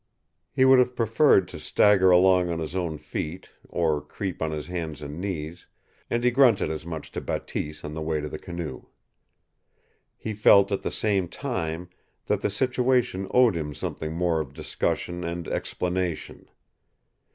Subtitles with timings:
[0.51, 4.65] He would have preferred to stagger along on his own feet or creep on his
[4.67, 5.67] hands and knees,
[6.09, 8.85] and he grunted as much to Bateese on the way to the canoe.
[10.17, 11.87] He felt, at the same time,
[12.25, 16.49] that the situation owed him something more of discussion and explanation.